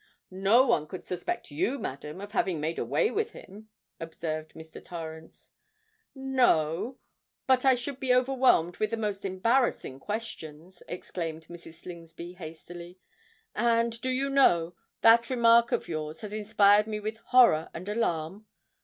[0.31, 3.69] "No one could suspect you, madam, of having made away with him,"
[3.99, 4.83] observed Mr.
[4.83, 5.51] Torrens.
[6.15, 11.73] "No—but I should be overwhelmed with the most embarrassing questions," exclaimed Mrs.
[11.83, 12.97] Slingsby hastily.
[13.53, 18.47] "And, do you know, that remark of your's has inspired me with horror and alarm?